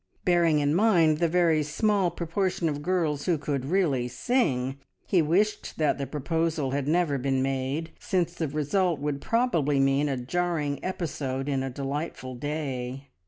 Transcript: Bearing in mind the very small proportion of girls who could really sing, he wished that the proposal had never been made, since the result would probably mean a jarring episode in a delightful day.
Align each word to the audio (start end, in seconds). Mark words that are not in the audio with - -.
Bearing 0.25 0.57
in 0.57 0.73
mind 0.73 1.19
the 1.19 1.27
very 1.27 1.61
small 1.61 2.09
proportion 2.09 2.67
of 2.67 2.81
girls 2.81 3.27
who 3.27 3.37
could 3.37 3.65
really 3.65 4.07
sing, 4.07 4.77
he 5.05 5.21
wished 5.21 5.77
that 5.77 5.99
the 5.99 6.07
proposal 6.07 6.71
had 6.71 6.87
never 6.87 7.19
been 7.19 7.43
made, 7.43 7.91
since 7.99 8.33
the 8.33 8.47
result 8.47 8.99
would 8.99 9.21
probably 9.21 9.79
mean 9.79 10.09
a 10.09 10.17
jarring 10.17 10.79
episode 10.83 11.47
in 11.47 11.61
a 11.61 11.69
delightful 11.69 12.33
day. 12.33 13.09